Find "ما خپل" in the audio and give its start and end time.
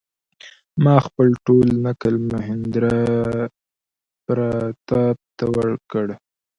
0.83-1.27